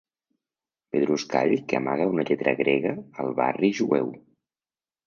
[0.95, 2.95] Pedruscall que amaga una lletra grega
[3.27, 4.15] al barri jueu.